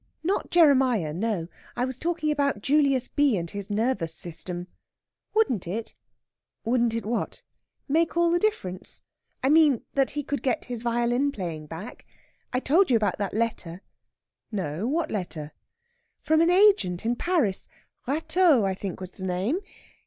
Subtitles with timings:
[0.23, 1.47] "Not Jeremiah no.
[1.75, 3.37] I was talking about Julius B.
[3.37, 4.65] and his nervous system.
[5.35, 5.93] Wouldn't it?"
[6.65, 7.43] "Wouldn't it what?"
[7.87, 9.03] "Make all the difference?
[9.43, 12.07] I mean that he could get his violin playing back.
[12.51, 13.81] I told you about that letter?"
[14.51, 15.51] "No what letter?"
[16.23, 17.69] "From an agent in Paris.
[18.07, 19.59] Rateau, I think, was the name.